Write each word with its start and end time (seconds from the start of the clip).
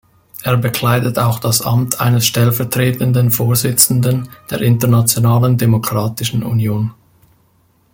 Er 0.41 0.57
bekleidet 0.57 1.19
auch 1.19 1.37
das 1.37 1.61
Amt 1.61 1.99
eines 2.01 2.25
stellvertretenden 2.25 3.29
Vorsitzenden 3.29 4.29
der 4.49 4.61
Internationalen 4.61 5.59
Demokratischen 5.59 6.41
Union. 6.41 6.95